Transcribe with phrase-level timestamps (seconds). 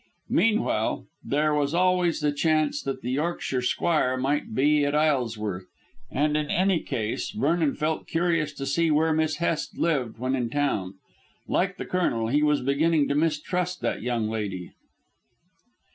[0.31, 5.67] Meanwhile, there was always the chance that the Yorkshire squire might be at Isleworth,
[6.09, 10.49] and in any case Vernon felt curious to see where Miss Hest lived when in
[10.49, 10.95] town.
[11.47, 14.71] Like the Colonel, he was beginning to mistrust that young lady.